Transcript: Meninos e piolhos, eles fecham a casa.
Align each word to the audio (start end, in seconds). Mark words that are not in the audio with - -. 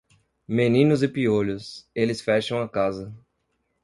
Meninos 0.47 1.03
e 1.03 1.07
piolhos, 1.07 1.87
eles 1.93 2.21
fecham 2.21 2.59
a 2.59 2.67
casa. 2.67 3.15